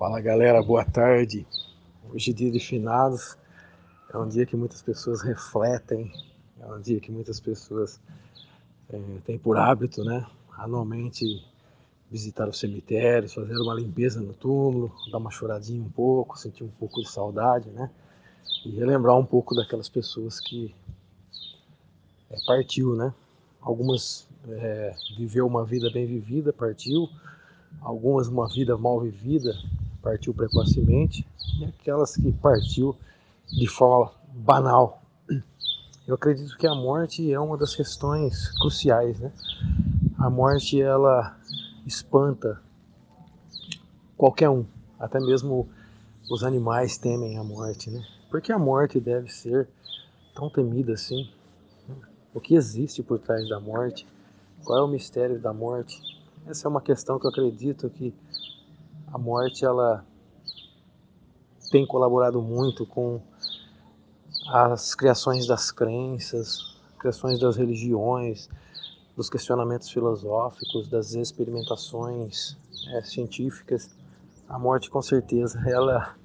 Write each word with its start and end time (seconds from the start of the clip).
Fala 0.00 0.18
galera, 0.18 0.62
boa 0.62 0.82
tarde. 0.82 1.46
Hoje 2.10 2.30
é 2.30 2.32
dia 2.32 2.50
de 2.50 2.58
finados. 2.58 3.36
É 4.10 4.16
um 4.16 4.26
dia 4.26 4.46
que 4.46 4.56
muitas 4.56 4.80
pessoas 4.80 5.20
refletem, 5.20 6.10
é 6.58 6.66
um 6.72 6.80
dia 6.80 6.98
que 6.98 7.12
muitas 7.12 7.38
pessoas 7.38 8.00
é, 8.88 8.98
têm 9.26 9.36
por 9.36 9.58
hábito, 9.58 10.02
né? 10.02 10.26
Anualmente 10.56 11.44
visitar 12.10 12.48
os 12.48 12.58
cemitérios, 12.58 13.34
fazer 13.34 13.54
uma 13.58 13.74
limpeza 13.74 14.22
no 14.22 14.32
túmulo, 14.32 14.90
dar 15.12 15.18
uma 15.18 15.30
choradinha 15.30 15.82
um 15.82 15.90
pouco, 15.90 16.38
sentir 16.38 16.64
um 16.64 16.70
pouco 16.70 17.02
de 17.02 17.10
saudade, 17.10 17.68
né? 17.68 17.90
E 18.64 18.70
relembrar 18.70 19.18
um 19.18 19.26
pouco 19.26 19.54
daquelas 19.54 19.90
pessoas 19.90 20.40
que 20.40 20.74
é, 22.30 22.36
partiu, 22.46 22.96
né? 22.96 23.12
Algumas 23.60 24.26
é, 24.48 24.94
viveu 25.18 25.46
uma 25.46 25.62
vida 25.66 25.90
bem 25.90 26.06
vivida, 26.06 26.54
partiu. 26.54 27.06
Algumas 27.82 28.28
uma 28.28 28.48
vida 28.48 28.76
mal 28.78 28.98
vivida, 28.98 29.52
partiu 30.02 30.34
precocemente. 30.34 31.26
E 31.58 31.64
aquelas 31.64 32.16
que 32.16 32.32
partiu 32.32 32.96
de 33.50 33.66
forma 33.66 34.12
banal. 34.32 35.02
Eu 36.06 36.14
acredito 36.14 36.56
que 36.56 36.66
a 36.66 36.74
morte 36.74 37.32
é 37.32 37.38
uma 37.38 37.56
das 37.56 37.74
questões 37.74 38.50
cruciais, 38.58 39.18
né? 39.20 39.32
A 40.18 40.28
morte 40.28 40.80
ela 40.80 41.36
espanta 41.86 42.60
qualquer 44.16 44.48
um, 44.50 44.66
até 44.98 45.18
mesmo 45.18 45.68
os 46.30 46.44
animais 46.44 46.98
temem 46.98 47.38
a 47.38 47.44
morte, 47.44 47.90
né? 47.90 48.04
Porque 48.30 48.52
a 48.52 48.58
morte 48.58 49.00
deve 49.00 49.28
ser 49.32 49.68
tão 50.34 50.50
temida 50.50 50.92
assim? 50.92 51.30
O 52.32 52.40
que 52.40 52.54
existe 52.54 53.02
por 53.02 53.18
trás 53.18 53.48
da 53.48 53.58
morte? 53.58 54.06
Qual 54.64 54.78
é 54.78 54.82
o 54.82 54.88
mistério 54.88 55.40
da 55.40 55.52
morte? 55.52 56.00
Essa 56.46 56.66
é 56.66 56.70
uma 56.70 56.80
questão 56.80 57.18
que 57.18 57.26
eu 57.26 57.30
acredito 57.30 57.90
que 57.90 58.14
a 59.12 59.18
morte 59.18 59.64
ela 59.64 60.04
tem 61.70 61.86
colaborado 61.86 62.40
muito 62.40 62.86
com 62.86 63.20
as 64.48 64.94
criações 64.94 65.46
das 65.46 65.70
crenças, 65.70 66.78
criações 66.98 67.38
das 67.38 67.56
religiões, 67.56 68.48
dos 69.16 69.28
questionamentos 69.28 69.90
filosóficos, 69.90 70.88
das 70.88 71.14
experimentações 71.14 72.56
é, 72.94 73.02
científicas. 73.02 73.90
A 74.48 74.58
morte, 74.58 74.90
com 74.90 75.02
certeza, 75.02 75.60
ela 75.68 76.16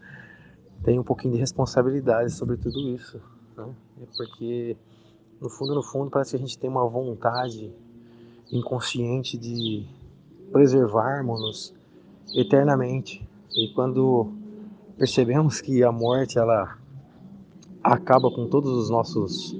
tem 0.83 0.99
um 0.99 1.03
pouquinho 1.03 1.33
de 1.33 1.39
responsabilidade 1.39 2.31
sobre 2.31 2.57
tudo 2.57 2.79
isso, 2.89 3.21
né? 3.57 3.73
porque 4.15 4.77
no 5.41 5.49
fundo, 5.49 5.75
no 5.75 5.83
fundo, 5.83 6.09
parece 6.09 6.31
que 6.31 6.37
a 6.37 6.39
gente 6.39 6.57
tem 6.57 6.69
uma 6.69 6.87
vontade 6.87 7.73
inconsciente 8.51 9.37
de 9.37 9.87
preservarmos-nos 10.51 11.73
eternamente. 12.33 13.27
E 13.55 13.69
quando 13.73 14.31
percebemos 14.97 15.61
que 15.61 15.83
a 15.83 15.91
morte 15.91 16.37
ela 16.37 16.77
acaba 17.83 18.31
com 18.31 18.47
todos 18.47 18.71
os 18.71 18.89
nossos 18.89 19.55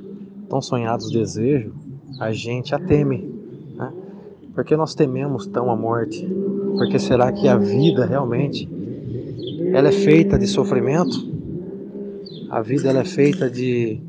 tão 0.49 0.61
sonhados 0.61 1.11
desejos, 1.11 1.73
a 2.19 2.31
gente 2.31 2.73
a 2.73 2.79
teme. 2.79 3.17
Né? 3.75 3.93
Por 4.53 4.63
que 4.63 4.75
nós 4.75 4.95
tememos 4.95 5.45
tão 5.45 5.69
a 5.69 5.75
morte? 5.75 6.25
Porque 6.77 6.97
será 6.97 7.31
que 7.31 7.47
a 7.47 7.57
vida 7.57 8.05
realmente 8.05 8.67
ela 9.73 9.89
é 9.89 9.91
feita 9.91 10.39
de 10.39 10.47
sofrimento? 10.47 11.33
A 12.49 12.61
vida 12.61 12.89
ela 12.89 13.01
é 13.01 13.05
feita 13.05 13.49
de 13.49 13.99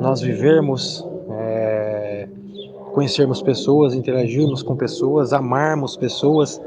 nós 0.00 0.20
vivermos, 0.20 1.06
é, 1.30 2.28
conhecermos 2.92 3.42
pessoas, 3.42 3.94
interagirmos 3.94 4.62
com 4.62 4.76
pessoas, 4.76 5.32
amarmos 5.32 5.96
pessoas, 5.96 6.60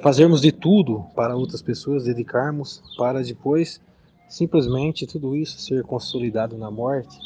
fazermos 0.00 0.40
de 0.40 0.52
tudo 0.52 1.04
para 1.14 1.36
outras 1.36 1.62
pessoas, 1.62 2.04
dedicarmos 2.04 2.82
para 2.96 3.22
depois 3.22 3.80
simplesmente 4.28 5.06
tudo 5.06 5.34
isso 5.34 5.58
ser 5.60 5.82
consolidado 5.84 6.56
na 6.56 6.70
morte. 6.70 7.18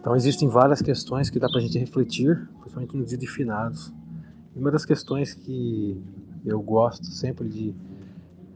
Então 0.00 0.16
existem 0.16 0.48
várias 0.48 0.80
questões 0.80 1.28
que 1.28 1.38
dá 1.38 1.48
para 1.48 1.58
a 1.58 1.62
gente 1.62 1.78
refletir, 1.78 2.48
principalmente 2.60 2.96
no 2.96 3.04
dia 3.04 3.18
de 3.18 3.26
finados. 3.26 3.92
E 4.56 4.58
uma 4.58 4.70
das 4.70 4.84
questões 4.84 5.34
que 5.34 6.02
eu 6.44 6.60
gosto 6.62 7.04
sempre 7.06 7.48
de, 7.48 7.74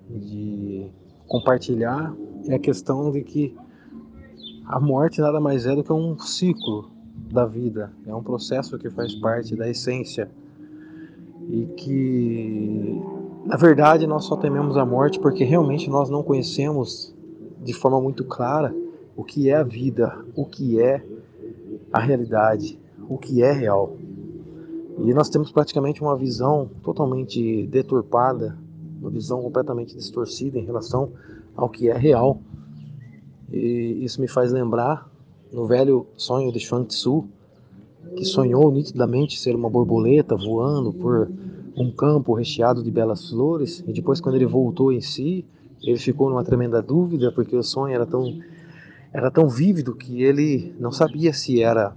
de 0.08 0.86
compartilhar 1.28 2.14
é 2.48 2.54
a 2.54 2.58
questão 2.58 3.12
de 3.12 3.22
que 3.22 3.54
a 4.66 4.80
morte 4.80 5.20
nada 5.20 5.38
mais 5.38 5.66
é 5.66 5.76
do 5.76 5.84
que 5.84 5.92
um 5.92 6.18
ciclo 6.18 6.90
da 7.30 7.44
vida, 7.44 7.92
é 8.06 8.14
um 8.14 8.22
processo 8.22 8.78
que 8.78 8.88
faz 8.88 9.14
parte 9.14 9.54
da 9.54 9.68
essência 9.68 10.30
e 11.62 11.66
que 11.76 13.02
na 13.44 13.56
verdade 13.56 14.06
nós 14.06 14.24
só 14.24 14.36
tememos 14.36 14.76
a 14.76 14.84
morte 14.84 15.20
porque 15.20 15.44
realmente 15.44 15.88
nós 15.88 16.10
não 16.10 16.22
conhecemos 16.22 17.14
de 17.62 17.72
forma 17.72 18.00
muito 18.00 18.24
clara 18.24 18.74
o 19.16 19.22
que 19.22 19.48
é 19.48 19.54
a 19.54 19.62
vida, 19.62 20.24
o 20.34 20.44
que 20.44 20.80
é 20.80 21.04
a 21.92 22.00
realidade, 22.00 22.78
o 23.08 23.16
que 23.16 23.42
é 23.42 23.52
real. 23.52 23.96
E 24.98 25.14
nós 25.14 25.28
temos 25.28 25.52
praticamente 25.52 26.02
uma 26.02 26.16
visão 26.16 26.68
totalmente 26.82 27.66
deturpada, 27.66 28.56
uma 29.00 29.10
visão 29.10 29.40
completamente 29.42 29.96
distorcida 29.96 30.58
em 30.58 30.64
relação 30.64 31.12
ao 31.56 31.68
que 31.68 31.88
é 31.88 31.96
real 31.96 32.40
e 33.54 34.04
isso 34.04 34.20
me 34.20 34.26
faz 34.26 34.50
lembrar 34.50 35.08
no 35.52 35.64
velho 35.64 36.06
sonho 36.16 36.50
de 36.50 36.58
Chuang 36.58 36.86
Tzu, 36.86 37.24
que 38.16 38.24
sonhou 38.24 38.70
nitidamente 38.70 39.38
ser 39.38 39.54
uma 39.54 39.68
borboleta 39.68 40.36
voando 40.36 40.92
por 40.92 41.30
um 41.76 41.90
campo 41.90 42.34
recheado 42.34 42.82
de 42.82 42.90
belas 42.90 43.28
flores, 43.28 43.84
e 43.86 43.92
depois 43.92 44.20
quando 44.20 44.36
ele 44.36 44.46
voltou 44.46 44.92
em 44.92 45.00
si, 45.00 45.44
ele 45.82 45.98
ficou 45.98 46.30
numa 46.30 46.44
tremenda 46.44 46.80
dúvida, 46.80 47.32
porque 47.32 47.56
o 47.56 47.62
sonho 47.62 47.94
era 47.94 48.06
tão 48.06 48.38
era 49.12 49.30
tão 49.30 49.48
vívido 49.48 49.94
que 49.94 50.22
ele 50.24 50.74
não 50.80 50.90
sabia 50.90 51.32
se 51.32 51.62
era 51.62 51.94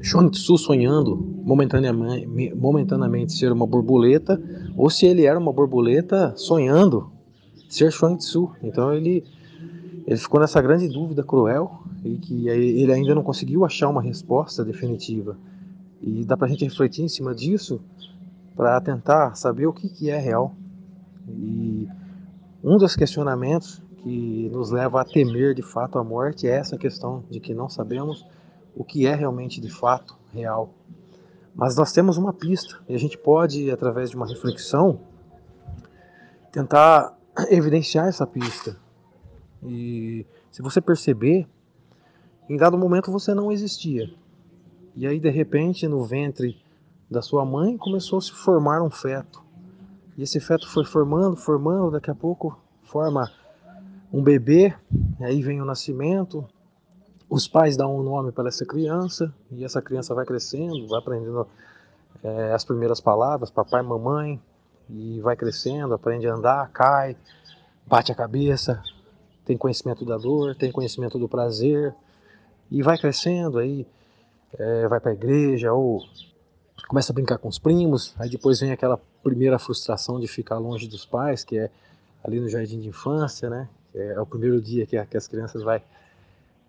Chuang 0.00 0.30
Tzu 0.30 0.56
sonhando 0.56 1.16
momentaneamente, 1.44 2.54
momentaneamente 2.54 3.34
ser 3.34 3.52
uma 3.52 3.66
borboleta 3.66 4.40
ou 4.74 4.88
se 4.88 5.04
ele 5.04 5.26
era 5.26 5.38
uma 5.38 5.52
borboleta 5.52 6.32
sonhando 6.34 7.10
ser 7.68 7.92
Chuang 7.92 8.16
Tzu. 8.16 8.50
Então 8.62 8.92
ele 8.94 9.22
ele 10.08 10.16
ficou 10.16 10.40
nessa 10.40 10.62
grande 10.62 10.88
dúvida 10.88 11.22
cruel 11.22 11.82
e 12.02 12.16
que 12.16 12.48
ele 12.48 12.90
ainda 12.90 13.14
não 13.14 13.22
conseguiu 13.22 13.62
achar 13.66 13.90
uma 13.90 14.00
resposta 14.00 14.64
definitiva. 14.64 15.36
E 16.00 16.24
dá 16.24 16.34
para 16.34 16.46
a 16.46 16.48
gente 16.48 16.64
refletir 16.64 17.04
em 17.04 17.08
cima 17.08 17.34
disso 17.34 17.78
para 18.56 18.80
tentar 18.80 19.34
saber 19.34 19.66
o 19.66 19.72
que, 19.72 19.86
que 19.86 20.08
é 20.08 20.18
real. 20.18 20.54
E 21.28 21.86
um 22.64 22.78
dos 22.78 22.96
questionamentos 22.96 23.82
que 24.02 24.48
nos 24.50 24.70
leva 24.70 25.02
a 25.02 25.04
temer 25.04 25.54
de 25.54 25.60
fato 25.60 25.98
a 25.98 26.04
morte 26.04 26.48
é 26.48 26.52
essa 26.52 26.78
questão 26.78 27.22
de 27.30 27.38
que 27.38 27.52
não 27.52 27.68
sabemos 27.68 28.24
o 28.74 28.82
que 28.82 29.06
é 29.06 29.14
realmente 29.14 29.60
de 29.60 29.68
fato 29.68 30.16
real. 30.32 30.72
Mas 31.54 31.76
nós 31.76 31.92
temos 31.92 32.16
uma 32.16 32.32
pista 32.32 32.78
e 32.88 32.94
a 32.94 32.98
gente 32.98 33.18
pode, 33.18 33.70
através 33.70 34.08
de 34.08 34.16
uma 34.16 34.26
reflexão, 34.26 35.00
tentar 36.50 37.14
evidenciar 37.50 38.08
essa 38.08 38.26
pista 38.26 38.87
e 39.62 40.26
se 40.50 40.62
você 40.62 40.80
perceber, 40.80 41.46
em 42.48 42.56
dado 42.56 42.78
momento 42.78 43.10
você 43.10 43.34
não 43.34 43.52
existia. 43.52 44.10
E 44.96 45.06
aí, 45.06 45.20
de 45.20 45.30
repente, 45.30 45.86
no 45.86 46.04
ventre 46.04 46.60
da 47.10 47.22
sua 47.22 47.44
mãe 47.44 47.76
começou 47.76 48.18
a 48.18 48.22
se 48.22 48.32
formar 48.32 48.82
um 48.82 48.90
feto. 48.90 49.42
E 50.16 50.22
esse 50.22 50.40
feto 50.40 50.68
foi 50.68 50.84
formando, 50.84 51.36
formando, 51.36 51.92
daqui 51.92 52.10
a 52.10 52.14
pouco 52.14 52.58
forma 52.82 53.30
um 54.12 54.22
bebê, 54.22 54.74
aí 55.20 55.42
vem 55.42 55.60
o 55.60 55.64
nascimento. 55.64 56.44
Os 57.28 57.46
pais 57.46 57.76
dão 57.76 57.96
um 57.96 58.02
nome 58.02 58.32
para 58.32 58.48
essa 58.48 58.64
criança, 58.64 59.32
e 59.50 59.64
essa 59.64 59.82
criança 59.82 60.14
vai 60.14 60.24
crescendo, 60.24 60.88
vai 60.88 60.98
aprendendo 60.98 61.46
é, 62.22 62.52
as 62.52 62.64
primeiras 62.64 63.00
palavras, 63.00 63.50
papai, 63.50 63.82
mamãe, 63.82 64.40
e 64.88 65.20
vai 65.20 65.36
crescendo, 65.36 65.94
aprende 65.94 66.26
a 66.26 66.34
andar, 66.34 66.70
cai, 66.70 67.16
bate 67.86 68.10
a 68.10 68.14
cabeça, 68.14 68.82
tem 69.48 69.56
conhecimento 69.56 70.04
da 70.04 70.18
dor, 70.18 70.54
tem 70.54 70.70
conhecimento 70.70 71.18
do 71.18 71.26
prazer, 71.26 71.94
e 72.70 72.82
vai 72.82 72.98
crescendo, 72.98 73.58
aí 73.58 73.86
é, 74.58 74.86
vai 74.86 75.00
para 75.00 75.10
a 75.10 75.14
igreja, 75.14 75.72
ou 75.72 76.02
começa 76.86 77.12
a 77.12 77.14
brincar 77.14 77.38
com 77.38 77.48
os 77.48 77.58
primos, 77.58 78.14
aí 78.18 78.28
depois 78.28 78.60
vem 78.60 78.72
aquela 78.72 79.00
primeira 79.22 79.58
frustração 79.58 80.20
de 80.20 80.28
ficar 80.28 80.58
longe 80.58 80.86
dos 80.86 81.06
pais, 81.06 81.44
que 81.44 81.58
é 81.58 81.70
ali 82.22 82.38
no 82.38 82.48
jardim 82.50 82.78
de 82.78 82.88
infância, 82.88 83.48
né? 83.48 83.70
É, 83.94 84.20
o 84.20 84.26
primeiro 84.26 84.60
dia 84.60 84.84
que, 84.86 85.02
que 85.06 85.16
as 85.16 85.26
crianças 85.26 85.62
vai 85.62 85.82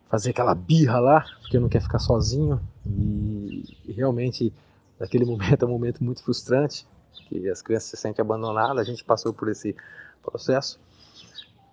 fazer 0.09 0.29
aquela 0.29 0.55
birra 0.55 0.99
lá, 0.99 1.25
porque 1.41 1.59
não 1.59 1.67
quer 1.67 1.81
ficar 1.81 1.99
sozinho, 1.99 2.61
e, 2.85 3.77
e 3.85 3.91
realmente 3.91 4.53
naquele 4.97 5.25
momento 5.27 5.63
é 5.63 5.67
um 5.67 5.71
momento 5.71 6.01
muito 6.01 6.23
frustrante, 6.23 6.87
que 7.27 7.49
as 7.49 7.61
crianças 7.61 7.89
se 7.89 7.97
sentem 7.97 8.23
abandonadas, 8.23 8.77
a 8.77 8.89
gente 8.89 9.03
passou 9.03 9.33
por 9.33 9.49
esse 9.49 9.75
processo. 10.23 10.79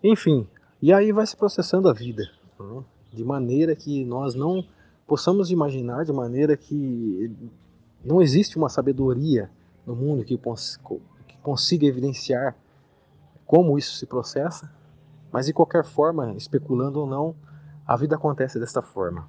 Enfim, 0.02 0.46
e 0.80 0.92
aí 0.92 1.12
vai 1.12 1.26
se 1.26 1.36
processando 1.36 1.88
a 1.88 1.92
vida, 1.92 2.28
né? 2.58 2.84
de 3.12 3.24
maneira 3.24 3.74
que 3.74 4.04
nós 4.04 4.34
não 4.34 4.64
possamos 5.06 5.50
imaginar, 5.50 6.04
de 6.04 6.12
maneira 6.12 6.56
que 6.56 7.30
não 8.04 8.20
existe 8.20 8.56
uma 8.56 8.68
sabedoria 8.68 9.50
no 9.86 9.94
mundo 9.94 10.24
que, 10.24 10.36
que 10.36 11.38
consiga 11.42 11.86
evidenciar 11.86 12.56
como 13.46 13.78
isso 13.78 13.96
se 13.96 14.06
processa, 14.06 14.70
mas 15.32 15.46
de 15.46 15.52
qualquer 15.52 15.84
forma, 15.84 16.34
especulando 16.34 17.00
ou 17.00 17.06
não, 17.06 17.34
a 17.86 17.96
vida 17.96 18.16
acontece 18.16 18.58
desta 18.58 18.82
forma, 18.82 19.28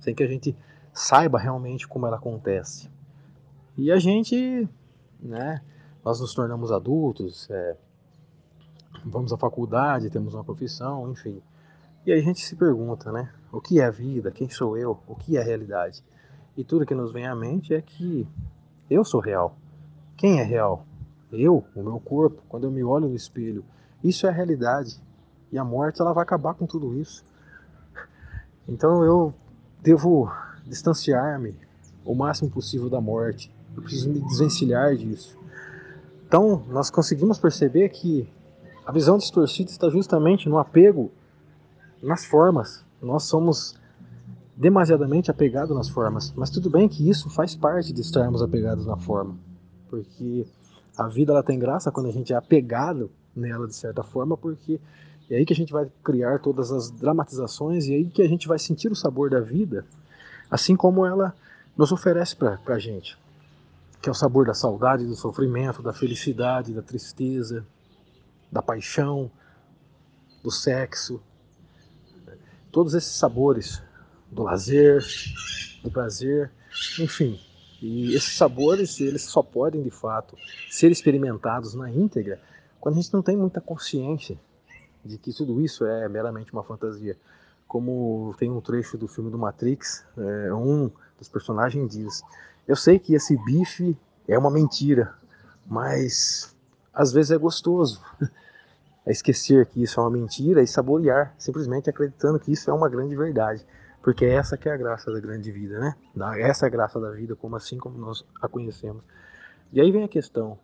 sem 0.00 0.14
que 0.14 0.22
a 0.22 0.26
gente 0.26 0.56
saiba 0.92 1.38
realmente 1.38 1.86
como 1.86 2.06
ela 2.06 2.16
acontece. 2.16 2.90
E 3.76 3.92
a 3.92 3.98
gente, 3.98 4.68
né, 5.20 5.62
nós 6.04 6.20
nos 6.20 6.34
tornamos 6.34 6.72
adultos, 6.72 7.48
é, 7.50 7.76
vamos 9.04 9.32
à 9.32 9.36
faculdade, 9.36 10.10
temos 10.10 10.34
uma 10.34 10.44
profissão, 10.44 11.10
enfim. 11.10 11.40
E 12.06 12.12
aí 12.12 12.20
a 12.20 12.22
gente 12.22 12.40
se 12.40 12.56
pergunta, 12.56 13.12
né, 13.12 13.30
o 13.52 13.60
que 13.60 13.80
é 13.80 13.84
a 13.84 13.90
vida, 13.90 14.30
quem 14.30 14.48
sou 14.48 14.76
eu, 14.76 14.98
o 15.06 15.14
que 15.14 15.36
é 15.36 15.40
a 15.40 15.44
realidade? 15.44 16.02
E 16.56 16.64
tudo 16.64 16.86
que 16.86 16.94
nos 16.94 17.12
vem 17.12 17.26
à 17.26 17.34
mente 17.34 17.74
é 17.74 17.80
que 17.80 18.26
eu 18.90 19.04
sou 19.04 19.20
real. 19.20 19.56
Quem 20.16 20.40
é 20.40 20.42
real? 20.42 20.84
Eu, 21.30 21.64
o 21.76 21.82
meu 21.82 22.00
corpo, 22.00 22.42
quando 22.48 22.64
eu 22.64 22.70
me 22.70 22.82
olho 22.82 23.08
no 23.08 23.14
espelho. 23.14 23.64
Isso 24.02 24.26
é 24.26 24.30
a 24.30 24.32
realidade. 24.32 25.00
E 25.52 25.58
a 25.58 25.64
morte 25.64 26.00
ela 26.00 26.12
vai 26.12 26.22
acabar 26.22 26.54
com 26.54 26.66
tudo 26.66 26.94
isso. 26.98 27.24
Então 28.66 29.04
eu 29.04 29.32
devo 29.80 30.32
distanciar-me 30.66 31.54
o 32.04 32.14
máximo 32.14 32.50
possível 32.50 32.88
da 32.88 33.00
morte. 33.00 33.54
Eu 33.76 33.82
preciso 33.82 34.10
me 34.10 34.20
desvencilhar 34.20 34.96
disso. 34.96 35.38
Então, 36.26 36.62
nós 36.68 36.90
conseguimos 36.90 37.38
perceber 37.38 37.88
que 37.90 38.28
a 38.88 38.90
visão 38.90 39.18
distorcida 39.18 39.70
está 39.70 39.90
justamente 39.90 40.48
no 40.48 40.56
apego 40.56 41.12
nas 42.02 42.24
formas. 42.24 42.82
Nós 43.02 43.24
somos 43.24 43.78
demasiadamente 44.56 45.30
apegados 45.30 45.76
nas 45.76 45.90
formas. 45.90 46.32
Mas 46.34 46.48
tudo 46.48 46.70
bem 46.70 46.88
que 46.88 47.06
isso 47.06 47.28
faz 47.28 47.54
parte 47.54 47.92
de 47.92 48.00
estarmos 48.00 48.40
apegados 48.40 48.86
na 48.86 48.96
forma. 48.96 49.36
Porque 49.90 50.46
a 50.96 51.06
vida 51.06 51.32
ela 51.32 51.42
tem 51.42 51.58
graça 51.58 51.92
quando 51.92 52.08
a 52.08 52.10
gente 52.10 52.32
é 52.32 52.36
apegado 52.36 53.10
nela 53.36 53.66
de 53.66 53.74
certa 53.76 54.02
forma, 54.02 54.38
porque 54.38 54.80
é 55.28 55.36
aí 55.36 55.44
que 55.44 55.52
a 55.52 55.56
gente 55.56 55.70
vai 55.70 55.86
criar 56.02 56.38
todas 56.38 56.72
as 56.72 56.90
dramatizações 56.90 57.84
e 57.88 57.92
é 57.92 57.96
aí 57.98 58.06
que 58.06 58.22
a 58.22 58.28
gente 58.28 58.48
vai 58.48 58.58
sentir 58.58 58.90
o 58.90 58.96
sabor 58.96 59.28
da 59.28 59.40
vida, 59.40 59.84
assim 60.50 60.74
como 60.74 61.04
ela 61.04 61.34
nos 61.76 61.92
oferece 61.92 62.34
para 62.34 62.58
a 62.66 62.78
gente. 62.78 63.18
Que 64.00 64.08
é 64.08 64.12
o 64.12 64.14
sabor 64.14 64.46
da 64.46 64.54
saudade, 64.54 65.04
do 65.04 65.14
sofrimento, 65.14 65.82
da 65.82 65.92
felicidade, 65.92 66.72
da 66.72 66.80
tristeza, 66.80 67.66
da 68.50 68.62
paixão, 68.62 69.30
do 70.42 70.50
sexo. 70.50 71.20
Todos 72.70 72.94
esses 72.94 73.12
sabores, 73.12 73.82
do 74.30 74.42
lazer, 74.42 75.04
do 75.82 75.90
prazer, 75.90 76.50
enfim. 76.98 77.40
E 77.80 78.14
esses 78.14 78.36
sabores, 78.36 79.00
eles 79.00 79.22
só 79.22 79.42
podem, 79.42 79.82
de 79.82 79.90
fato, 79.90 80.36
ser 80.68 80.90
experimentados 80.90 81.74
na 81.74 81.90
íntegra 81.90 82.40
quando 82.80 82.96
a 82.96 83.00
gente 83.00 83.12
não 83.12 83.22
tem 83.22 83.36
muita 83.36 83.60
consciência 83.60 84.38
de 85.04 85.18
que 85.18 85.32
tudo 85.32 85.60
isso 85.60 85.84
é 85.84 86.08
meramente 86.08 86.52
uma 86.52 86.62
fantasia. 86.62 87.16
Como 87.66 88.34
tem 88.38 88.50
um 88.50 88.60
trecho 88.60 88.96
do 88.96 89.06
filme 89.06 89.30
do 89.30 89.38
Matrix, 89.38 90.04
é, 90.16 90.54
um 90.54 90.90
dos 91.18 91.28
personagens 91.28 91.90
diz: 91.90 92.22
Eu 92.66 92.76
sei 92.76 92.98
que 92.98 93.14
esse 93.14 93.36
bife 93.44 93.96
é 94.26 94.38
uma 94.38 94.50
mentira, 94.50 95.14
mas 95.66 96.56
às 96.98 97.12
vezes 97.12 97.30
é 97.30 97.38
gostoso. 97.38 98.02
É 99.06 99.10
esquecer 99.10 99.64
que 99.64 99.82
isso 99.82 99.98
é 99.98 100.02
uma 100.02 100.10
mentira 100.10 100.62
e 100.62 100.66
saborear, 100.66 101.34
simplesmente 101.38 101.88
acreditando 101.88 102.38
que 102.38 102.52
isso 102.52 102.70
é 102.70 102.74
uma 102.74 102.90
grande 102.90 103.16
verdade. 103.16 103.64
Porque 104.02 104.26
essa 104.26 104.54
que 104.58 104.68
é 104.68 104.72
a 104.72 104.76
graça 104.76 105.10
da 105.10 105.18
grande 105.18 105.50
vida, 105.50 105.78
né? 105.78 105.96
Essa 106.40 106.66
é 106.66 106.68
a 106.68 106.70
graça 106.70 107.00
da 107.00 107.10
vida, 107.12 107.34
como 107.34 107.56
assim 107.56 107.78
como 107.78 107.96
nós 107.96 108.22
a 108.42 108.46
conhecemos. 108.46 109.02
E 109.72 109.80
aí 109.80 109.90
vem 109.90 110.04
a 110.04 110.08
questão, 110.08 110.58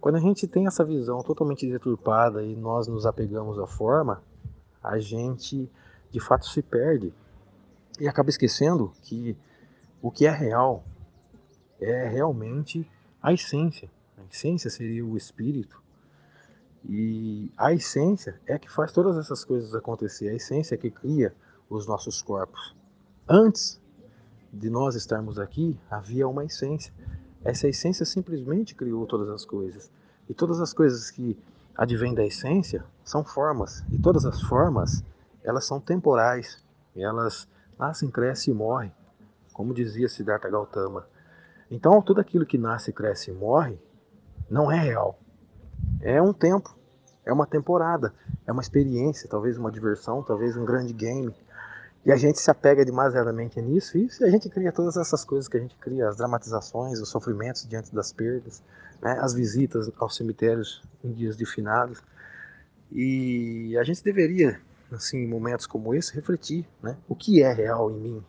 quando 0.00 0.16
a 0.16 0.18
gente 0.18 0.48
tem 0.48 0.66
essa 0.66 0.84
visão 0.84 1.22
totalmente 1.22 1.70
deturpada 1.70 2.42
e 2.42 2.56
nós 2.56 2.88
nos 2.88 3.06
apegamos 3.06 3.60
à 3.60 3.66
forma, 3.68 4.20
a 4.82 4.98
gente 4.98 5.70
de 6.10 6.18
fato 6.18 6.48
se 6.48 6.62
perde 6.62 7.14
e 8.00 8.08
acaba 8.08 8.28
esquecendo 8.28 8.92
que 9.02 9.36
o 10.02 10.10
que 10.10 10.26
é 10.26 10.30
real 10.30 10.82
é 11.80 12.08
realmente 12.08 12.90
a 13.22 13.32
essência. 13.32 13.88
A 14.18 14.24
essência 14.30 14.68
seria 14.68 15.04
o 15.04 15.16
espírito. 15.16 15.80
E 16.84 17.52
a 17.56 17.72
essência 17.72 18.40
é 18.46 18.58
que 18.58 18.70
faz 18.70 18.92
todas 18.92 19.16
essas 19.16 19.44
coisas 19.44 19.74
acontecer. 19.74 20.28
A 20.28 20.34
essência 20.34 20.74
é 20.74 20.78
que 20.78 20.90
cria 20.90 21.34
os 21.68 21.86
nossos 21.86 22.20
corpos. 22.22 22.74
Antes 23.28 23.80
de 24.52 24.68
nós 24.70 24.94
estarmos 24.94 25.38
aqui, 25.38 25.78
havia 25.90 26.26
uma 26.26 26.44
essência. 26.44 26.92
Essa 27.44 27.68
essência 27.68 28.04
simplesmente 28.04 28.74
criou 28.74 29.06
todas 29.06 29.28
as 29.28 29.44
coisas. 29.44 29.90
E 30.28 30.34
todas 30.34 30.60
as 30.60 30.72
coisas 30.72 31.10
que 31.10 31.38
advêm 31.76 32.14
da 32.14 32.24
essência 32.24 32.84
são 33.04 33.24
formas. 33.24 33.84
E 33.92 33.98
todas 33.98 34.24
as 34.24 34.40
formas, 34.42 35.04
elas 35.44 35.64
são 35.64 35.80
temporais. 35.80 36.64
Elas 36.96 37.46
nascem, 37.78 38.10
crescem 38.10 38.52
e 38.52 38.56
morrem, 38.56 38.92
como 39.52 39.72
dizia 39.72 40.08
Siddhartha 40.08 40.48
Gautama. 40.48 41.06
Então, 41.70 42.02
tudo 42.02 42.20
aquilo 42.20 42.46
que 42.46 42.58
nasce, 42.58 42.92
cresce 42.92 43.30
e 43.30 43.34
morre 43.34 43.78
não 44.50 44.70
é 44.70 44.78
real. 44.78 45.18
É 46.00 46.20
um 46.20 46.32
tempo, 46.32 46.76
é 47.24 47.32
uma 47.32 47.46
temporada, 47.46 48.12
é 48.46 48.52
uma 48.52 48.62
experiência, 48.62 49.28
talvez 49.28 49.58
uma 49.58 49.70
diversão, 49.70 50.22
talvez 50.22 50.56
um 50.56 50.64
grande 50.64 50.92
game, 50.92 51.34
e 52.04 52.12
a 52.12 52.16
gente 52.16 52.40
se 52.40 52.50
apega 52.50 52.84
demasiadamente 52.84 53.60
nisso, 53.60 53.98
e 53.98 54.08
a 54.24 54.30
gente 54.30 54.48
cria 54.48 54.72
todas 54.72 54.96
essas 54.96 55.24
coisas 55.24 55.48
que 55.48 55.56
a 55.56 55.60
gente 55.60 55.76
cria, 55.76 56.08
as 56.08 56.16
dramatizações, 56.16 57.00
os 57.00 57.08
sofrimentos 57.08 57.68
diante 57.68 57.94
das 57.94 58.12
perdas, 58.12 58.62
né, 59.02 59.18
as 59.20 59.34
visitas 59.34 59.90
aos 59.98 60.16
cemitérios 60.16 60.82
em 61.04 61.12
dias 61.12 61.36
de 61.36 61.44
finados. 61.44 62.02
E 62.90 63.76
a 63.76 63.82
gente 63.82 64.02
deveria, 64.02 64.58
assim, 64.90 65.18
em 65.18 65.26
momentos 65.26 65.66
como 65.66 65.94
esse, 65.94 66.14
refletir, 66.14 66.66
né, 66.82 66.96
o 67.08 67.14
que 67.14 67.42
é 67.42 67.52
real 67.52 67.90
em 67.90 67.98
mim? 67.98 68.24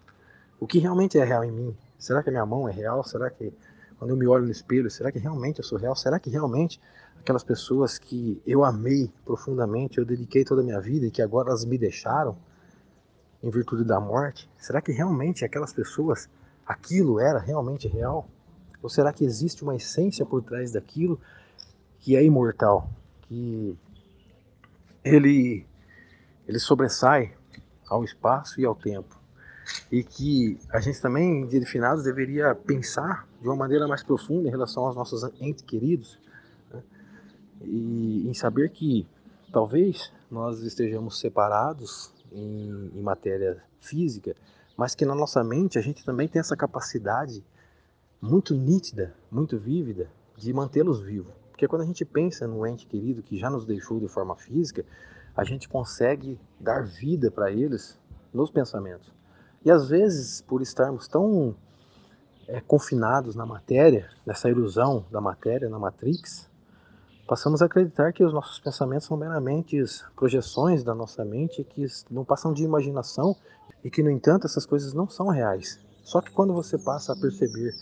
O 0.59 0.67
que 0.67 0.79
realmente 0.79 1.17
é 1.17 1.23
real 1.23 1.45
em 1.45 1.51
mim? 1.51 1.77
Será 1.97 2.21
que 2.21 2.29
a 2.29 2.31
minha 2.31 2.45
mão 2.45 2.67
é 2.67 2.71
real? 2.71 3.03
Será 3.03 3.29
que 3.29 3.53
quando 3.99 4.11
eu 4.11 4.17
me 4.17 4.25
olho 4.25 4.45
no 4.45 4.51
espelho, 4.51 4.89
será 4.89 5.11
que 5.11 5.19
realmente 5.19 5.59
eu 5.59 5.63
sou 5.65 5.77
real? 5.77 5.93
Será 5.93 6.17
que 6.17 6.29
realmente 6.29 6.79
aquelas 7.19 7.43
pessoas 7.43 7.99
que 7.99 8.41
eu 8.47 8.63
amei 8.63 9.11
profundamente, 9.25 9.97
eu 9.97 10.05
dediquei 10.05 10.45
toda 10.45 10.61
a 10.61 10.63
minha 10.63 10.79
vida 10.79 11.05
e 11.05 11.11
que 11.11 11.21
agora 11.21 11.49
elas 11.49 11.65
me 11.65 11.77
deixaram, 11.77 12.37
em 13.43 13.49
virtude 13.49 13.83
da 13.83 13.99
morte? 13.99 14.49
Será 14.57 14.81
que 14.81 14.93
realmente 14.93 15.43
aquelas 15.43 15.73
pessoas, 15.73 16.29
aquilo 16.65 17.19
era 17.19 17.39
realmente 17.39 17.89
real? 17.89 18.25
Ou 18.81 18.89
será 18.89 19.11
que 19.11 19.25
existe 19.25 19.63
uma 19.63 19.75
essência 19.75 20.25
por 20.25 20.41
trás 20.41 20.71
daquilo 20.71 21.19
que 21.99 22.15
é 22.15 22.23
imortal, 22.23 22.89
que 23.23 23.77
ele 25.03 25.67
ele 26.47 26.59
sobressai 26.59 27.33
ao 27.89 28.03
espaço 28.05 28.61
e 28.61 28.65
ao 28.65 28.73
tempo? 28.73 29.19
E 29.91 30.03
que 30.03 30.57
a 30.69 30.79
gente 30.79 31.01
também, 31.01 31.45
de 31.45 31.63
finados, 31.65 32.05
deveria 32.05 32.55
pensar 32.55 33.28
de 33.41 33.47
uma 33.47 33.55
maneira 33.55 33.87
mais 33.87 34.03
profunda 34.03 34.47
em 34.47 34.51
relação 34.51 34.85
aos 34.85 34.95
nossos 34.95 35.23
entes 35.39 35.63
queridos 35.63 36.19
né? 36.71 36.83
e 37.61 38.27
em 38.27 38.33
saber 38.33 38.69
que 38.69 39.07
talvez 39.51 40.11
nós 40.29 40.61
estejamos 40.61 41.19
separados 41.19 42.11
em, 42.31 42.91
em 42.93 43.01
matéria 43.01 43.63
física, 43.79 44.35
mas 44.77 44.93
que 44.93 45.05
na 45.05 45.15
nossa 45.15 45.43
mente 45.43 45.77
a 45.77 45.81
gente 45.81 46.05
também 46.05 46.27
tem 46.27 46.39
essa 46.39 46.55
capacidade 46.55 47.43
muito 48.21 48.53
nítida, 48.53 49.15
muito 49.31 49.57
vívida 49.57 50.09
de 50.37 50.53
mantê-los 50.53 51.01
vivos. 51.01 51.33
Porque 51.49 51.67
quando 51.67 51.81
a 51.81 51.85
gente 51.85 52.05
pensa 52.05 52.47
no 52.47 52.65
ente 52.65 52.85
querido 52.85 53.23
que 53.23 53.37
já 53.37 53.49
nos 53.49 53.65
deixou 53.65 53.99
de 53.99 54.07
forma 54.07 54.35
física, 54.35 54.85
a 55.35 55.43
gente 55.43 55.67
consegue 55.67 56.39
dar 56.59 56.85
vida 56.85 57.31
para 57.31 57.51
eles 57.51 57.99
nos 58.33 58.51
pensamentos. 58.51 59.11
E 59.63 59.71
às 59.71 59.89
vezes, 59.89 60.41
por 60.41 60.61
estarmos 60.61 61.07
tão 61.07 61.55
é, 62.49 62.59
confinados 62.61 63.35
na 63.35 63.45
matéria, 63.45 64.09
nessa 64.25 64.49
ilusão 64.49 65.05
da 65.11 65.21
matéria, 65.21 65.69
na 65.69 65.77
Matrix, 65.77 66.49
passamos 67.27 67.61
a 67.61 67.65
acreditar 67.65 68.11
que 68.11 68.23
os 68.23 68.33
nossos 68.33 68.59
pensamentos 68.59 69.05
são 69.05 69.15
meramente 69.15 69.83
projeções 70.15 70.83
da 70.83 70.95
nossa 70.95 71.23
mente 71.23 71.63
que 71.63 71.85
não 72.09 72.25
passam 72.25 72.51
de 72.51 72.63
imaginação 72.63 73.35
e 73.83 73.91
que, 73.91 74.01
no 74.01 74.09
entanto, 74.09 74.47
essas 74.47 74.65
coisas 74.65 74.93
não 74.93 75.07
são 75.07 75.27
reais. 75.27 75.79
Só 76.03 76.21
que 76.21 76.31
quando 76.31 76.51
você 76.51 76.75
passa 76.77 77.13
a 77.13 77.15
perceber 77.15 77.75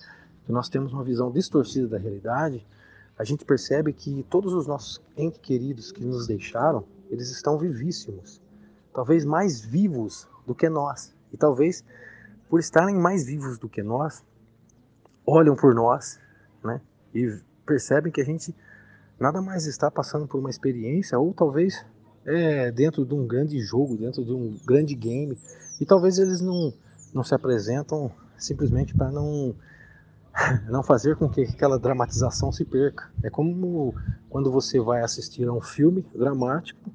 que 0.46 0.52
nós 0.52 0.68
temos 0.68 0.92
uma 0.92 1.04
visão 1.04 1.32
distorcida 1.32 1.88
da 1.88 1.98
realidade, 1.98 2.66
a 3.18 3.24
gente 3.24 3.46
percebe 3.46 3.94
que 3.94 4.26
todos 4.30 4.54
os 4.54 4.68
nossos 4.68 5.02
entes 5.16 5.40
queridos 5.40 5.94
que 5.94 6.04
nos 6.04 6.28
deixaram, 6.28 6.84
eles 7.10 7.32
estão 7.32 7.58
vivíssimos, 7.58 8.42
talvez 8.94 9.24
mais 9.24 9.62
vivos 9.62 10.28
do 10.46 10.54
que 10.54 10.68
nós. 10.68 11.16
E 11.32 11.38
talvez 11.38 11.86
por 12.50 12.60
estarem 12.60 12.96
mais 12.96 13.26
vivos 13.26 13.58
do 13.58 13.70
que 13.70 13.82
nós, 13.82 14.24
olham 15.28 15.56
por 15.56 15.76
nós, 15.76 16.18
né? 16.64 16.80
E 17.14 17.38
percebem 17.66 18.12
que 18.12 18.22
a 18.22 18.26
gente 18.26 18.56
nada 19.20 19.42
mais 19.42 19.66
está 19.66 19.92
passando 19.92 20.26
por 20.26 20.40
uma 20.40 20.50
experiência, 20.50 21.20
ou 21.20 21.34
talvez 21.34 21.86
é, 22.26 22.72
dentro 22.72 23.06
de 23.06 23.14
um 23.14 23.28
grande 23.28 23.60
jogo, 23.60 23.98
dentro 23.98 24.24
de 24.24 24.32
um 24.32 24.58
grande 24.66 24.96
game, 24.96 25.38
e 25.82 25.86
talvez 25.86 26.18
eles 26.18 26.40
não, 26.40 26.74
não 27.14 27.24
se 27.24 27.36
apresentam 27.36 28.12
simplesmente 28.38 28.96
para 28.96 29.12
não 29.12 29.56
não 30.70 30.84
fazer 30.84 31.16
com 31.16 31.28
que 31.28 31.42
aquela 31.42 31.78
dramatização 31.78 32.52
se 32.52 32.64
perca. 32.64 33.12
É 33.24 33.30
como 33.30 33.94
quando 34.30 34.52
você 34.52 34.80
vai 34.80 35.02
assistir 35.02 35.48
a 35.48 35.54
um 35.54 35.62
filme 35.62 36.06
dramático 36.16 36.92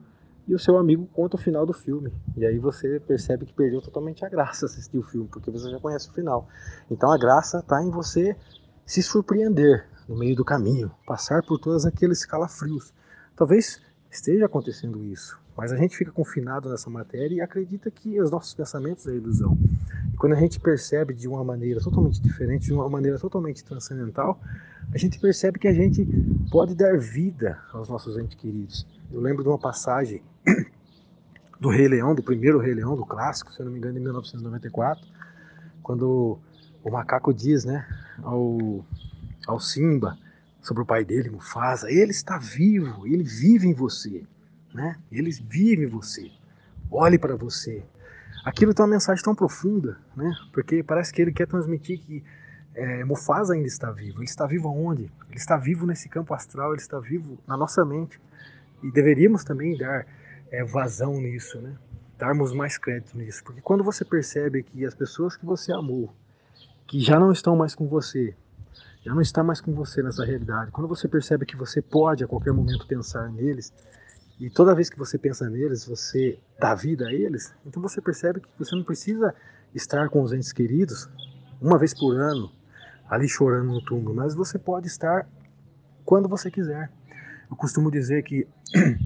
e 0.53 0.55
o 0.55 0.59
seu 0.59 0.77
amigo 0.77 1.09
conta 1.15 1.37
o 1.37 1.39
final 1.39 1.65
do 1.65 1.73
filme. 1.73 2.13
E 2.37 2.45
aí 2.45 2.59
você 2.59 3.01
percebe 3.01 3.47
que 3.47 3.55
perdeu 3.55 3.81
totalmente 3.81 4.23
a 4.23 4.29
graça 4.29 4.67
assistir 4.67 4.99
o 4.99 5.03
filme, 5.03 5.27
porque 5.27 5.51
você 5.51 5.71
já 5.71 5.81
conhece 5.81 6.11
o 6.11 6.13
final. 6.13 6.47
Então 6.91 7.11
a 7.11 7.17
graça 7.17 7.61
está 7.61 7.83
em 7.83 7.91
você 7.91 8.37
se 8.85 9.03
surpreender 9.03 9.87
no 10.07 10.15
meio 10.15 10.37
do 10.37 10.45
caminho, 10.45 10.91
passar 11.07 11.43
por 11.43 11.59
todos 11.59 11.87
aqueles 11.87 12.27
calafrios. 12.27 12.93
Talvez 13.35 13.81
esteja 14.11 14.45
acontecendo 14.45 15.03
isso, 15.03 15.39
mas 15.57 15.73
a 15.73 15.77
gente 15.77 15.97
fica 15.97 16.13
confinado 16.13 16.69
nessa 16.69 16.91
matéria 16.91 17.37
e 17.37 17.41
acredita 17.41 17.91
que 17.91 18.21
os 18.21 18.31
nossos 18.31 18.53
pensamentos 18.53 19.07
é 19.07 19.15
ilusão. 19.15 19.57
E 20.13 20.17
quando 20.19 20.35
a 20.35 20.39
gente 20.39 20.61
percebe 20.61 21.15
de 21.15 21.27
uma 21.27 21.43
maneira 21.43 21.81
totalmente 21.81 22.21
diferente, 22.21 22.67
de 22.67 22.75
uma 22.75 22.91
maneira 22.91 23.19
totalmente 23.19 23.65
transcendental, 23.65 24.39
a 24.93 24.99
gente 24.99 25.19
percebe 25.19 25.59
que 25.59 25.69
a 25.69 25.73
gente 25.73 26.07
pode 26.51 26.75
dar 26.75 26.99
vida 26.99 27.59
aos 27.73 27.89
nossos 27.89 28.19
entes 28.19 28.37
queridos. 28.37 28.87
Eu 29.13 29.21
lembro 29.21 29.43
de 29.43 29.49
uma 29.51 29.59
passagem 29.59 30.23
do 31.61 31.69
Rei 31.69 31.87
Leão, 31.87 32.15
do 32.15 32.23
primeiro 32.23 32.59
Rei 32.59 32.73
Leão, 32.73 32.97
do 32.97 33.05
clássico, 33.05 33.53
se 33.53 33.61
eu 33.61 33.67
não 33.67 33.73
me 33.73 33.79
engano, 33.79 33.95
de 33.95 34.01
1994, 34.01 35.07
quando 35.83 36.39
o 36.83 36.91
macaco 36.91 37.33
diz, 37.35 37.65
né, 37.65 37.87
ao, 38.23 38.85
ao 39.47 39.61
Simba, 39.61 40.17
sobre 40.63 40.83
o 40.83 40.87
pai 40.87 41.05
dele, 41.05 41.29
Mufasa, 41.29 41.91
ele 41.91 42.13
está 42.13 42.39
vivo, 42.39 43.07
ele 43.07 43.23
vive 43.23 43.69
em 43.69 43.75
você, 43.75 44.25
né? 44.73 44.97
Ele 45.11 45.31
vive 45.31 45.85
em 45.85 45.89
você. 45.89 46.31
Olhe 46.91 47.19
para 47.19 47.37
você. 47.37 47.85
Aquilo 48.45 48.73
tem 48.73 48.85
uma 48.85 48.93
mensagem 48.93 49.23
tão 49.23 49.35
profunda, 49.35 49.99
né? 50.17 50.33
Porque 50.53 50.83
parece 50.83 51.13
que 51.13 51.21
ele 51.21 51.33
quer 51.33 51.47
transmitir 51.47 51.99
que 51.99 52.25
é, 52.75 53.05
Mufasa 53.05 53.55
ainda 53.55 53.67
está 53.67 53.91
vivo. 53.91 54.19
Ele 54.19 54.25
está 54.25 54.47
vivo 54.47 54.69
aonde? 54.69 55.13
Ele 55.29 55.37
está 55.37 55.57
vivo 55.57 55.85
nesse 55.85 56.09
campo 56.09 56.33
astral, 56.33 56.73
ele 56.73 56.81
está 56.81 56.99
vivo 56.99 57.39
na 57.47 57.57
nossa 57.57 57.85
mente. 57.85 58.21
E 58.83 58.91
deveríamos 58.91 59.45
também 59.45 59.77
dar 59.77 60.07
é, 60.51 60.65
vazão 60.65 61.15
nisso, 61.21 61.61
né? 61.61 61.77
Darmos 62.19 62.53
mais 62.53 62.79
crédito 62.79 63.17
nisso. 63.17 63.43
Porque 63.45 63.61
quando 63.61 63.83
você 63.83 64.05
percebe 64.05 64.63
que 64.63 64.85
as 64.85 64.95
pessoas 64.95 65.37
que 65.37 65.45
você 65.45 65.73
amou, 65.73 66.15
que 66.87 67.01
já 67.01 67.19
não 67.19 67.33
estão 67.33 67.57
mais 67.57 67.75
com 67.75 67.87
você, 67.89 68.35
já 69.05 69.15
não 69.15 69.21
está 69.21 69.43
mais 69.43 69.61
com 69.61 69.73
você 69.73 70.03
nessa 70.03 70.25
realidade, 70.25 70.71
quando 70.71 70.87
você 70.87 71.09
percebe 71.09 71.45
que 71.45 71.57
você 71.57 71.83
pode 71.83 72.23
a 72.23 72.29
qualquer 72.29 72.53
momento 72.53 72.87
pensar 72.87 73.29
neles, 73.31 73.73
e 74.39 74.51
toda 74.51 74.75
vez 74.75 74.89
que 74.89 74.99
você 74.99 75.19
pensa 75.19 75.49
neles, 75.49 75.85
você 75.85 76.39
dá 76.59 76.75
vida 76.75 77.07
a 77.07 77.13
eles, 77.13 77.55
então 77.67 77.83
você 77.83 78.01
percebe 78.01 78.41
que 78.41 78.49
você 78.59 78.75
não 78.75 78.85
precisa 78.85 79.35
estar 79.75 80.09
com 80.09 80.23
os 80.23 80.33
entes 80.33 80.53
queridos 80.53 81.09
uma 81.61 81.79
vez 81.79 81.95
por 81.95 82.17
ano, 82.17 82.51
ali 83.09 83.29
chorando 83.29 83.73
no 83.73 83.85
túmulo, 83.85 84.15
mas 84.15 84.35
você 84.35 84.59
pode 84.59 84.87
estar 84.87 85.29
quando 86.05 86.29
você 86.29 86.51
quiser. 86.51 86.91
Eu 87.53 87.57
costumo 87.57 87.91
dizer 87.91 88.23
que 88.23 88.49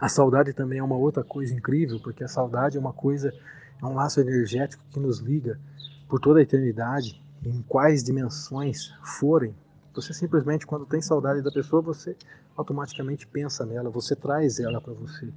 a 0.00 0.08
saudade 0.08 0.54
também 0.54 0.78
é 0.78 0.82
uma 0.82 0.96
outra 0.96 1.22
coisa 1.22 1.54
incrível, 1.54 2.00
porque 2.00 2.24
a 2.24 2.28
saudade 2.28 2.78
é 2.78 2.80
uma 2.80 2.94
coisa, 2.94 3.30
é 3.78 3.84
um 3.84 3.92
laço 3.92 4.18
energético 4.22 4.82
que 4.90 4.98
nos 4.98 5.18
liga 5.18 5.60
por 6.08 6.18
toda 6.18 6.40
a 6.40 6.42
eternidade 6.42 7.22
em 7.44 7.62
quais 7.68 8.02
dimensões 8.02 8.90
forem, 9.20 9.54
você 9.94 10.14
simplesmente, 10.14 10.66
quando 10.66 10.86
tem 10.86 11.02
saudade 11.02 11.42
da 11.42 11.50
pessoa, 11.50 11.82
você 11.82 12.16
automaticamente 12.56 13.26
pensa 13.26 13.66
nela, 13.66 13.90
você 13.90 14.16
traz 14.16 14.58
ela 14.58 14.80
para 14.80 14.94
você. 14.94 15.28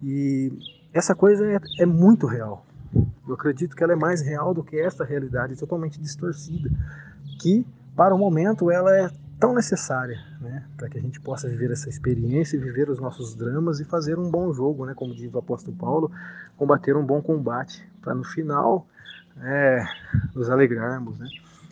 E 0.00 0.52
essa 0.92 1.12
coisa 1.12 1.44
é, 1.44 1.58
é, 1.80 1.86
muito 1.86 2.26
real. 2.26 2.64
Eu 3.26 3.34
acredito 3.34 3.74
que 3.74 3.82
ela 3.82 3.94
é 3.94 3.96
mais 3.96 4.22
real 4.22 4.54
do 4.54 4.62
que 4.62 4.78
essa 4.78 5.04
realidade 5.04 5.56
totalmente 5.56 6.00
distorcida, 6.00 6.70
que 7.40 7.66
para 7.96 8.14
o 8.14 8.18
momento 8.18 8.70
ela 8.70 8.96
é 8.96 9.10
tão 9.38 9.54
necessária, 9.54 10.18
né, 10.40 10.64
para 10.76 10.88
que 10.88 10.98
a 10.98 11.00
gente 11.00 11.20
possa 11.20 11.48
viver 11.48 11.70
essa 11.70 11.88
experiência, 11.88 12.58
viver 12.58 12.90
os 12.90 12.98
nossos 12.98 13.34
dramas 13.34 13.78
e 13.78 13.84
fazer 13.84 14.18
um 14.18 14.30
bom 14.30 14.52
jogo, 14.52 14.84
né, 14.84 14.94
como 14.94 15.14
diz 15.14 15.32
o 15.32 15.38
apóstolo 15.38 15.76
Paulo, 15.76 16.10
combater 16.56 16.96
um 16.96 17.06
bom 17.06 17.22
combate, 17.22 17.86
para 18.00 18.14
no 18.14 18.24
final 18.24 18.86
é, 19.40 19.84
nos 20.34 20.50
alegrarmos. 20.50 21.18
Né? 21.18 21.28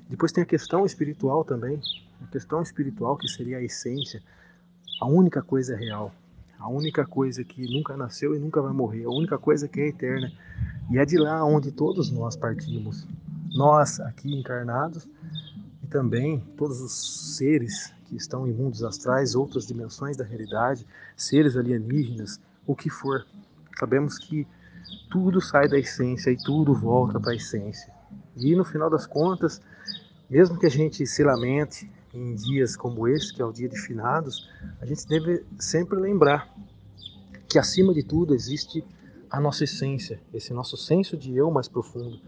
Depois 0.08 0.30
tem 0.30 0.42
a 0.42 0.46
questão 0.46 0.86
espiritual 0.86 1.44
também, 1.44 1.80
a 2.22 2.26
questão 2.30 2.62
espiritual 2.62 3.16
que 3.16 3.28
seria 3.28 3.58
a 3.58 3.62
essência, 3.62 4.22
a 5.00 5.06
única 5.06 5.42
coisa 5.42 5.76
real, 5.76 6.12
a 6.58 6.68
única 6.68 7.04
coisa 7.04 7.44
que 7.44 7.66
nunca 7.72 7.96
nasceu 7.96 8.34
e 8.34 8.38
nunca 8.38 8.62
vai 8.62 8.72
morrer, 8.72 9.04
a 9.04 9.10
única 9.10 9.38
coisa 9.38 9.68
que 9.68 9.80
é 9.80 9.88
eterna. 9.88 10.32
E 10.90 10.98
é 10.98 11.04
de 11.04 11.18
lá 11.18 11.44
onde 11.44 11.72
todos 11.72 12.10
nós 12.10 12.36
partimos. 12.36 13.06
Nós 13.52 14.00
aqui 14.00 14.32
encarnados 14.32 15.08
e 15.86 15.88
também 15.88 16.40
todos 16.56 16.80
os 16.80 17.36
seres 17.36 17.94
que 18.06 18.16
estão 18.16 18.46
em 18.46 18.52
mundos 18.52 18.82
astrais, 18.82 19.36
outras 19.36 19.66
dimensões 19.66 20.16
da 20.16 20.24
realidade, 20.24 20.84
seres 21.16 21.56
alienígenas, 21.56 22.40
o 22.66 22.74
que 22.74 22.90
for. 22.90 23.24
Sabemos 23.78 24.18
que 24.18 24.46
tudo 25.08 25.40
sai 25.40 25.68
da 25.68 25.78
essência 25.78 26.30
e 26.30 26.36
tudo 26.36 26.74
volta 26.74 27.20
para 27.20 27.32
a 27.32 27.36
essência. 27.36 27.92
E 28.36 28.54
no 28.56 28.64
final 28.64 28.90
das 28.90 29.06
contas, 29.06 29.60
mesmo 30.28 30.58
que 30.58 30.66
a 30.66 30.70
gente 30.70 31.06
se 31.06 31.22
lamente 31.22 31.88
em 32.12 32.34
dias 32.34 32.76
como 32.76 33.06
esse, 33.06 33.32
que 33.32 33.40
é 33.40 33.44
o 33.44 33.52
dia 33.52 33.68
de 33.68 33.78
finados, 33.78 34.50
a 34.80 34.86
gente 34.86 35.06
deve 35.06 35.44
sempre 35.58 36.00
lembrar 36.00 36.52
que 37.48 37.58
acima 37.58 37.94
de 37.94 38.02
tudo 38.02 38.34
existe 38.34 38.84
a 39.30 39.40
nossa 39.40 39.62
essência, 39.64 40.20
esse 40.34 40.52
nosso 40.52 40.76
senso 40.76 41.16
de 41.16 41.36
eu 41.36 41.50
mais 41.50 41.68
profundo 41.68 42.18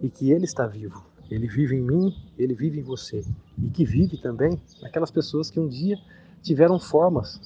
e 0.00 0.08
que 0.10 0.32
ele 0.32 0.44
está 0.44 0.66
vivo. 0.66 1.15
Ele 1.30 1.46
vive 1.46 1.76
em 1.76 1.82
mim, 1.82 2.14
ele 2.38 2.54
vive 2.54 2.78
em 2.78 2.82
você 2.82 3.24
e 3.62 3.68
que 3.68 3.84
vive 3.84 4.16
também 4.16 4.60
naquelas 4.80 5.10
pessoas 5.10 5.50
que 5.50 5.58
um 5.58 5.68
dia 5.68 5.98
tiveram 6.42 6.78
formas 6.78 7.40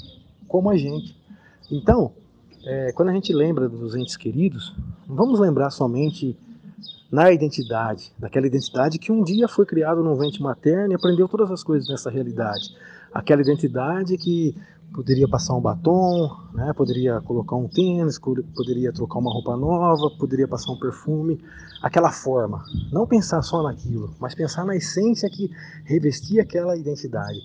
como 0.47 0.69
a 0.71 0.77
gente. 0.77 1.17
Então, 1.71 2.13
é, 2.65 2.93
quando 2.93 3.09
a 3.09 3.13
gente 3.13 3.33
lembra 3.33 3.69
dos 3.69 3.95
entes 3.95 4.17
queridos, 4.17 4.75
não 5.09 5.17
vamos 5.17 5.41
lembrar 5.41 5.71
somente 5.71 6.37
na 7.11 7.33
identidade, 7.33 8.13
naquela 8.19 8.47
identidade 8.47 8.99
que 8.99 9.11
um 9.11 9.25
dia 9.25 9.49
foi 9.49 9.67
criado 9.67 10.03
no 10.03 10.15
ventre 10.15 10.43
materno 10.43 10.93
e 10.93 10.95
aprendeu 10.95 11.29
todas 11.29 11.51
as 11.51 11.65
coisas 11.65 11.89
nessa 11.89 12.11
realidade. 12.11 12.77
Aquela 13.13 13.43
identidade 13.43 14.17
que 14.17 14.55
poderia 14.93 15.29
passar 15.29 15.55
um 15.55 15.61
batom, 15.61 16.37
né, 16.53 16.73
poderia 16.73 17.21
colocar 17.21 17.57
um 17.57 17.69
tênis, 17.69 18.19
poderia 18.19 18.93
trocar 18.93 19.19
uma 19.19 19.33
roupa 19.33 19.57
nova, 19.57 20.11
poderia 20.19 20.49
passar 20.49 20.73
um 20.73 20.79
perfume, 20.79 21.41
aquela 21.83 22.11
forma. 22.11 22.65
Não 22.93 23.07
pensar 23.07 23.43
só 23.43 23.63
naquilo, 23.63 24.15
mas 24.19 24.35
pensar 24.35 24.65
na 24.65 24.77
essência 24.77 25.29
que 25.31 25.51
revestia 25.85 26.43
aquela 26.43 26.77
identidade. 26.77 27.39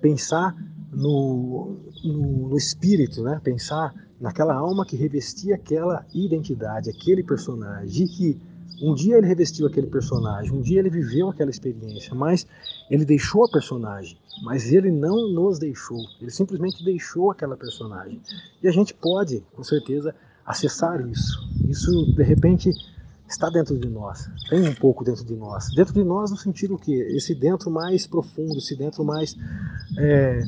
Pensar 0.00 0.54
no, 0.92 1.76
no, 2.04 2.48
no 2.48 2.56
espírito, 2.56 3.22
né? 3.22 3.40
pensar 3.42 3.94
naquela 4.20 4.54
alma 4.54 4.86
que 4.86 4.96
revestia 4.96 5.56
aquela 5.56 6.06
identidade, 6.14 6.90
aquele 6.90 7.24
personagem, 7.24 7.88
de 7.88 8.06
que 8.06 8.51
um 8.80 8.94
dia 8.94 9.18
ele 9.18 9.26
revestiu 9.26 9.66
aquele 9.66 9.86
personagem, 9.86 10.52
um 10.52 10.60
dia 10.60 10.78
ele 10.78 10.90
viveu 10.90 11.28
aquela 11.28 11.50
experiência, 11.50 12.14
mas 12.14 12.46
ele 12.90 13.04
deixou 13.04 13.44
a 13.44 13.50
personagem, 13.50 14.16
mas 14.42 14.72
ele 14.72 14.90
não 14.90 15.28
nos 15.32 15.58
deixou, 15.58 15.98
ele 16.20 16.30
simplesmente 16.30 16.84
deixou 16.84 17.30
aquela 17.30 17.56
personagem. 17.56 18.20
E 18.62 18.68
a 18.68 18.72
gente 18.72 18.94
pode, 18.94 19.42
com 19.54 19.62
certeza, 19.62 20.14
acessar 20.44 21.00
isso. 21.08 21.38
Isso, 21.68 22.14
de 22.14 22.22
repente, 22.22 22.70
está 23.28 23.48
dentro 23.48 23.78
de 23.78 23.88
nós, 23.88 24.28
tem 24.50 24.68
um 24.68 24.74
pouco 24.74 25.04
dentro 25.04 25.24
de 25.24 25.34
nós. 25.34 25.74
Dentro 25.74 25.94
de 25.94 26.04
nós 26.04 26.30
no 26.30 26.36
sentido 26.36 26.78
que 26.78 26.92
esse 26.92 27.34
dentro 27.34 27.70
mais 27.70 28.06
profundo, 28.06 28.58
esse 28.58 28.76
dentro 28.76 29.04
mais 29.04 29.36
é, 29.98 30.42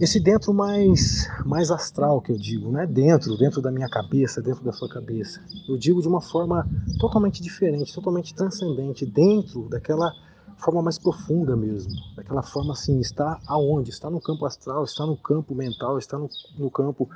esse 0.00 0.20
dentro 0.20 0.54
mais 0.54 1.28
mais 1.44 1.70
astral 1.70 2.20
que 2.20 2.30
eu 2.30 2.36
digo, 2.36 2.70
não 2.70 2.80
é 2.80 2.86
dentro, 2.86 3.36
dentro 3.36 3.60
da 3.60 3.70
minha 3.70 3.88
cabeça, 3.88 4.40
dentro 4.40 4.62
da 4.64 4.72
sua 4.72 4.88
cabeça. 4.88 5.40
Eu 5.68 5.76
digo 5.76 6.00
de 6.00 6.08
uma 6.08 6.20
forma 6.20 6.68
totalmente 7.00 7.42
diferente, 7.42 7.92
totalmente 7.92 8.34
transcendente, 8.34 9.04
dentro 9.04 9.68
daquela 9.68 10.12
forma 10.56 10.82
mais 10.82 10.98
profunda 10.98 11.56
mesmo, 11.56 11.92
daquela 12.16 12.42
forma 12.42 12.72
assim, 12.72 13.00
está 13.00 13.40
aonde? 13.46 13.90
Está 13.90 14.10
no 14.10 14.20
campo 14.20 14.44
astral, 14.46 14.84
está 14.84 15.04
no 15.06 15.16
campo 15.16 15.54
mental, 15.54 15.98
está 15.98 16.18
no, 16.18 16.28
no 16.58 16.70
campo 16.70 17.08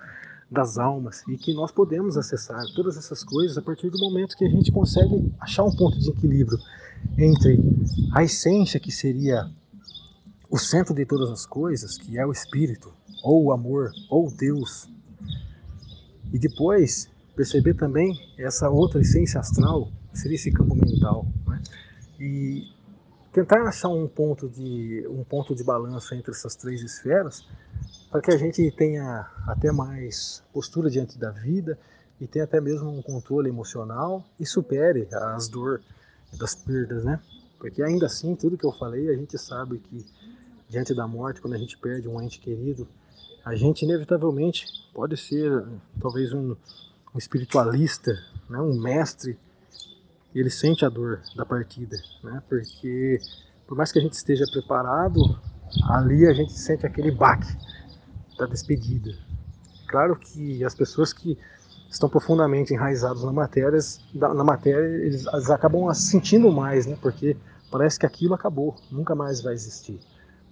das 0.51 0.77
almas 0.77 1.23
e 1.29 1.37
que 1.37 1.55
nós 1.55 1.73
podemos 1.73 2.17
acessar 2.17 2.63
todas 2.75 2.97
essas 2.97 3.25
coisas 3.25 3.57
a 3.57 3.63
partir 3.63 3.89
do 3.91 3.99
momento 3.99 4.37
que 4.37 4.45
a 4.45 4.51
gente 4.51 4.71
consegue 4.71 5.33
achar 5.41 5.65
um 5.65 5.75
ponto 5.75 5.99
de 5.99 6.11
equilíbrio 6.11 6.59
entre 7.17 7.59
a 8.15 8.23
essência 8.23 8.79
que 8.79 8.93
seria 8.93 9.51
o 10.53 10.59
centro 10.59 10.95
de 10.95 11.07
todas 11.07 11.31
as 11.31 11.47
coisas, 11.47 11.97
que 11.97 12.19
é 12.19 12.27
o 12.27 12.31
Espírito, 12.31 12.93
ou 13.25 13.45
o 13.45 13.53
amor, 13.53 13.91
ou 14.11 14.31
Deus. 14.31 14.87
E 16.31 16.39
depois 16.39 17.09
perceber 17.35 17.73
também 17.73 18.13
essa 18.37 18.69
outra 18.69 19.01
essência 19.01 19.41
astral, 19.41 19.91
seria 20.13 20.35
esse 20.35 20.53
campo 20.53 20.75
mental. 20.75 21.27
Né? 21.47 21.63
E 22.21 22.71
tentar 23.33 23.63
achar 23.67 23.89
um 23.89 24.07
ponto 24.07 24.47
de 24.47 25.07
um 25.09 25.25
ponto 25.25 25.55
de 25.55 25.65
balança 25.65 26.15
entre 26.15 26.33
essas 26.33 26.55
três 26.55 26.83
esferas 26.83 27.49
para 28.11 28.21
que 28.21 28.31
a 28.31 28.37
gente 28.37 28.71
tenha 28.73 29.27
até 29.47 29.73
mais 29.73 30.45
postura 30.53 30.91
diante 30.91 31.19
da 31.19 31.31
vida 31.31 31.79
e 32.21 32.27
tenha 32.27 32.45
até 32.45 32.61
mesmo 32.61 32.91
um 32.91 33.01
controle 33.01 33.49
emocional 33.49 34.23
e 34.39 34.45
supere 34.45 35.09
as 35.11 35.49
dores 35.49 35.83
das 36.39 36.55
perdas, 36.55 37.05
né? 37.05 37.19
Porque 37.59 37.83
ainda 37.83 38.07
assim, 38.07 38.35
tudo 38.35 38.59
que 38.59 38.67
eu 38.67 38.73
falei, 38.73 39.09
a 39.09 39.15
gente 39.15 39.39
sabe 39.39 39.79
que 39.79 40.05
diante 40.73 40.95
da 40.95 41.07
morte, 41.07 41.41
quando 41.43 41.53
a 41.53 41.59
gente 41.59 41.77
perde 41.77 42.09
um 42.09 42.21
ente 42.21 42.41
querido, 42.41 42.89
a 43.45 43.55
gente 43.55 43.85
inevitavelmente 43.85 44.67
pode 44.95 45.19
ser 45.19 45.63
talvez 46.01 46.33
um, 46.33 46.57
um 47.15 47.19
espiritualista, 47.19 48.13
né, 48.49 48.59
um 48.59 48.81
mestre, 48.81 49.39
ele 50.35 50.49
sente 50.49 50.83
a 50.83 50.89
dor 50.89 51.21
da 51.37 51.45
partida, 51.45 51.97
né, 52.25 52.43
porque 52.49 53.19
por 53.67 53.77
mais 53.77 53.93
que 53.93 53.99
a 53.99 54.03
gente 54.03 54.15
esteja 54.15 54.47
preparado, 54.51 55.39
ali 55.91 56.27
a 56.27 56.33
gente 56.33 56.53
sente 56.55 56.87
aquele 56.87 57.11
baque 57.11 57.55
da 58.39 58.47
despedida. 58.47 59.15
Claro 59.87 60.17
que 60.17 60.65
as 60.65 60.75
pessoas 60.75 61.13
que 61.13 61.39
estão 61.91 62.09
profundamente 62.09 62.73
enraizados 62.73 63.23
na 63.25 63.33
matéria, 63.33 63.79
na 64.15 64.43
matéria 64.43 65.05
eles 65.05 65.27
acabam 65.51 65.93
sentindo 65.93 66.51
mais, 66.51 66.87
né? 66.87 66.97
Porque 67.03 67.37
parece 67.71 67.99
que 67.99 68.07
aquilo 68.07 68.33
acabou, 68.33 68.75
nunca 68.91 69.15
mais 69.15 69.43
vai 69.43 69.53
existir. 69.53 70.01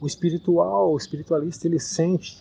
O 0.00 0.06
espiritual, 0.06 0.92
o 0.92 0.96
espiritualista, 0.96 1.66
ele 1.66 1.78
sente, 1.78 2.38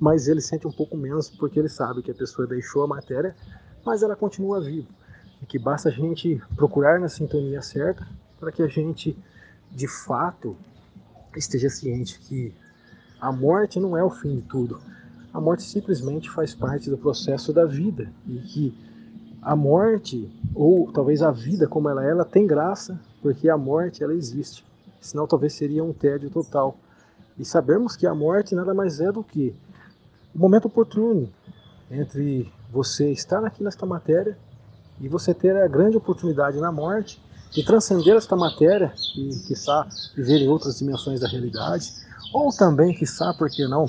mas 0.00 0.28
ele 0.28 0.40
sente 0.40 0.66
um 0.66 0.72
pouco 0.72 0.96
menos 0.96 1.28
porque 1.28 1.58
ele 1.58 1.68
sabe 1.68 2.02
que 2.02 2.10
a 2.10 2.14
pessoa 2.14 2.46
deixou 2.46 2.84
a 2.84 2.86
matéria, 2.86 3.34
mas 3.84 4.02
ela 4.02 4.14
continua 4.14 4.60
viva. 4.60 4.88
E 5.42 5.46
que 5.46 5.58
basta 5.58 5.88
a 5.88 5.92
gente 5.92 6.40
procurar 6.54 7.00
na 7.00 7.08
sintonia 7.08 7.62
certa 7.62 8.06
para 8.38 8.52
que 8.52 8.62
a 8.62 8.68
gente, 8.68 9.16
de 9.70 9.88
fato, 9.88 10.56
esteja 11.36 11.68
ciente 11.68 12.18
que 12.20 12.54
a 13.20 13.32
morte 13.32 13.80
não 13.80 13.96
é 13.96 14.04
o 14.04 14.10
fim 14.10 14.36
de 14.36 14.42
tudo 14.42 14.80
a 15.32 15.40
morte 15.40 15.62
simplesmente 15.62 16.28
faz 16.28 16.54
parte 16.54 16.90
do 16.90 16.98
processo 16.98 17.52
da 17.52 17.64
vida 17.64 18.12
e 18.26 18.38
que 18.38 18.74
a 19.40 19.54
morte 19.54 20.28
ou 20.54 20.90
talvez 20.92 21.22
a 21.22 21.30
vida 21.30 21.68
como 21.68 21.88
ela 21.88 22.04
é, 22.04 22.10
ela 22.10 22.24
tem 22.24 22.46
graça 22.46 23.00
porque 23.22 23.48
a 23.48 23.56
morte 23.56 24.02
ela 24.02 24.14
existe. 24.14 24.64
Senão 25.00 25.26
talvez 25.26 25.54
seria 25.54 25.84
um 25.84 25.92
tédio 25.92 26.30
total. 26.30 26.76
E 27.38 27.44
sabermos 27.44 27.96
que 27.96 28.06
a 28.06 28.14
morte 28.14 28.54
nada 28.54 28.74
mais 28.74 29.00
é 29.00 29.10
do 29.10 29.22
que 29.22 29.54
o 30.34 30.38
momento 30.38 30.66
oportuno 30.66 31.28
entre 31.90 32.52
você 32.70 33.10
estar 33.10 33.44
aqui 33.44 33.62
nesta 33.64 33.84
matéria 33.84 34.38
e 35.00 35.08
você 35.08 35.34
ter 35.34 35.56
a 35.56 35.66
grande 35.66 35.96
oportunidade 35.96 36.58
na 36.58 36.70
morte 36.70 37.20
de 37.50 37.64
transcender 37.64 38.16
esta 38.16 38.36
matéria 38.36 38.92
e, 39.16 39.36
quiçá, 39.46 39.88
viver 40.14 40.38
em 40.38 40.48
outras 40.48 40.78
dimensões 40.78 41.20
da 41.20 41.26
realidade, 41.26 41.92
ou 42.32 42.52
também, 42.52 42.94
quiçá, 42.94 43.34
por 43.34 43.50
que 43.50 43.66
não, 43.66 43.86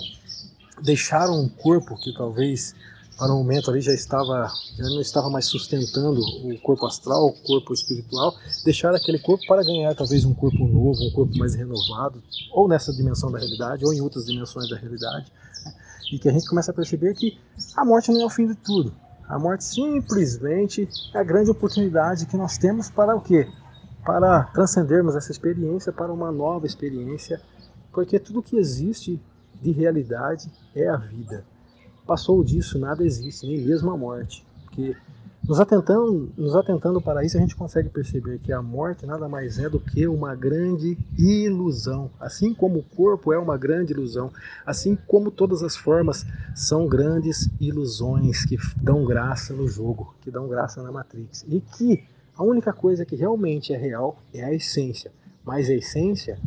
deixaram 0.81 1.39
um 1.39 1.47
corpo 1.47 1.95
que 1.95 2.11
talvez 2.13 2.73
para 3.21 3.31
o 3.31 3.37
momento 3.37 3.69
ali 3.69 3.81
já 3.81 3.93
estava 3.93 4.51
já 4.75 4.83
não 4.83 4.99
estava 4.99 5.29
mais 5.29 5.45
sustentando 5.45 6.19
o 6.19 6.59
corpo 6.59 6.87
astral, 6.87 7.27
o 7.27 7.33
corpo 7.33 7.71
espiritual, 7.71 8.33
deixar 8.65 8.95
aquele 8.95 9.19
corpo 9.19 9.45
para 9.45 9.63
ganhar 9.63 9.93
talvez 9.93 10.25
um 10.25 10.33
corpo 10.33 10.57
novo, 10.65 10.99
um 11.03 11.11
corpo 11.11 11.37
mais 11.37 11.53
renovado, 11.53 12.23
ou 12.51 12.67
nessa 12.67 12.91
dimensão 12.91 13.31
da 13.31 13.37
realidade, 13.37 13.85
ou 13.85 13.93
em 13.93 14.01
outras 14.01 14.25
dimensões 14.25 14.67
da 14.67 14.75
realidade, 14.75 15.31
né? 15.63 15.73
e 16.11 16.17
que 16.17 16.27
a 16.27 16.31
gente 16.31 16.49
começa 16.49 16.71
a 16.71 16.73
perceber 16.73 17.13
que 17.13 17.37
a 17.77 17.85
morte 17.85 18.11
não 18.11 18.21
é 18.21 18.25
o 18.25 18.29
fim 18.29 18.47
de 18.47 18.55
tudo. 18.55 18.91
A 19.29 19.37
morte 19.37 19.65
simplesmente 19.65 20.89
é 21.13 21.19
a 21.19 21.23
grande 21.23 21.51
oportunidade 21.51 22.25
que 22.25 22.35
nós 22.35 22.57
temos 22.57 22.89
para 22.89 23.15
o 23.15 23.21
quê? 23.21 23.47
Para 24.03 24.45
transcendermos 24.45 25.15
essa 25.15 25.31
experiência 25.31 25.93
para 25.93 26.11
uma 26.11 26.31
nova 26.31 26.65
experiência, 26.65 27.39
porque 27.93 28.17
tudo 28.17 28.41
que 28.41 28.57
existe 28.57 29.21
de 29.61 29.71
realidade 29.71 30.51
é 30.75 30.89
a 30.89 30.97
vida. 30.97 31.45
Passou 32.11 32.43
disso, 32.43 32.77
nada 32.77 33.05
existe, 33.05 33.47
nem 33.47 33.61
mesmo 33.61 33.89
a 33.89 33.95
morte. 33.95 34.45
Porque 34.65 34.97
nos 35.47 35.61
atentando, 35.61 36.29
nos 36.37 36.53
atentando 36.53 37.01
para 37.01 37.23
isso, 37.23 37.37
a 37.37 37.39
gente 37.39 37.55
consegue 37.55 37.87
perceber 37.87 38.37
que 38.39 38.51
a 38.51 38.61
morte 38.61 39.05
nada 39.05 39.29
mais 39.29 39.57
é 39.57 39.69
do 39.69 39.79
que 39.79 40.05
uma 40.05 40.35
grande 40.35 40.97
ilusão. 41.17 42.11
Assim 42.19 42.53
como 42.53 42.79
o 42.79 42.83
corpo 42.83 43.31
é 43.31 43.39
uma 43.39 43.57
grande 43.57 43.93
ilusão, 43.93 44.29
assim 44.65 44.97
como 45.07 45.31
todas 45.31 45.63
as 45.63 45.77
formas 45.77 46.25
são 46.53 46.85
grandes 46.85 47.49
ilusões 47.61 48.43
que 48.43 48.57
dão 48.83 49.05
graça 49.05 49.53
no 49.53 49.65
jogo, 49.65 50.13
que 50.19 50.29
dão 50.29 50.49
graça 50.49 50.83
na 50.83 50.91
Matrix. 50.91 51.45
E 51.47 51.61
que 51.61 52.03
a 52.35 52.43
única 52.43 52.73
coisa 52.73 53.05
que 53.05 53.15
realmente 53.15 53.71
é 53.71 53.77
real 53.77 54.17
é 54.33 54.43
a 54.43 54.53
essência. 54.53 55.13
Mas 55.45 55.69
a 55.69 55.75
essência, 55.75 56.37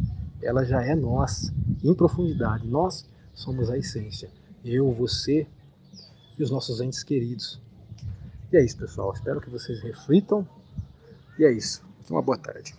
ela 0.42 0.62
já 0.62 0.84
é 0.84 0.94
nossa 0.94 1.50
em 1.82 1.94
profundidade. 1.94 2.68
Nós 2.68 3.08
somos 3.32 3.70
a 3.70 3.78
essência. 3.78 4.28
Eu, 4.64 4.92
você 4.92 5.46
e 6.38 6.42
os 6.42 6.50
nossos 6.50 6.80
entes 6.80 7.02
queridos. 7.02 7.60
E 8.52 8.56
é 8.56 8.64
isso, 8.64 8.78
pessoal. 8.78 9.12
Espero 9.12 9.40
que 9.40 9.50
vocês 9.50 9.80
reflitam. 9.82 10.46
E 11.38 11.44
é 11.44 11.52
isso. 11.52 11.82
Uma 12.08 12.22
boa 12.22 12.38
tarde. 12.38 12.74